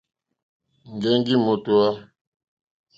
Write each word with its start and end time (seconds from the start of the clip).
Ŋgεŋgi 0.95 1.35
mòtohwa. 1.45 1.89